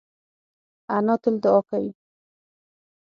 انا 0.97 1.13
تل 1.23 1.35
دعا 1.43 1.61
کوي 1.69 1.89